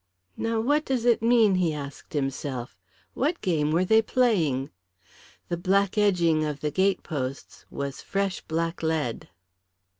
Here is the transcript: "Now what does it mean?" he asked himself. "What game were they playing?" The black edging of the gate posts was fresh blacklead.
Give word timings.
"Now 0.35 0.59
what 0.59 0.83
does 0.85 1.05
it 1.05 1.21
mean?" 1.21 1.53
he 1.53 1.75
asked 1.75 2.13
himself. 2.13 2.75
"What 3.13 3.39
game 3.39 3.69
were 3.69 3.85
they 3.85 4.01
playing?" 4.01 4.71
The 5.47 5.57
black 5.57 5.95
edging 5.95 6.43
of 6.43 6.61
the 6.61 6.71
gate 6.71 7.03
posts 7.03 7.67
was 7.69 8.01
fresh 8.01 8.41
blacklead. 8.41 9.29